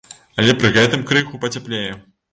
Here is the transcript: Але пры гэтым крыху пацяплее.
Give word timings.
Але 0.43 0.55
пры 0.61 0.71
гэтым 0.77 1.03
крыху 1.11 1.41
пацяплее. 1.45 1.89